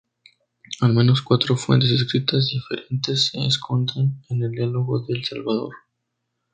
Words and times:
Al 0.79 0.95
menos 0.95 1.21
cuatro 1.21 1.55
fuentes 1.55 1.91
escritas 1.91 2.47
diferentes 2.47 3.27
se 3.27 3.45
esconden 3.45 4.23
en 4.29 4.41
el 4.41 4.49
Diálogo 4.49 5.05
del 5.07 5.23
Salvador. 5.23 5.75